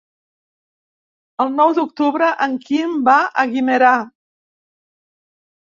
[1.45, 3.95] El nou d'octubre en Quim va a Guimerà.